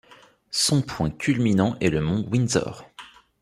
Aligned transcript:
Son 0.49 0.81
point 0.81 1.11
culminant 1.11 1.77
est 1.79 1.91
le 1.91 2.01
mont 2.01 2.25
Windsor. 2.27 2.87